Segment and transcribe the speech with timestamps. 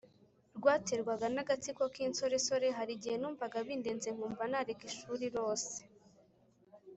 [0.57, 5.77] rwaterwaga n agatsiko k insoresore Hari igihe numvaga bindenze nkumva nareka ishuri Rose